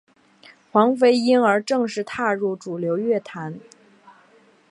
[0.71, 3.59] 黄妃因而正式踏入主流乐坛。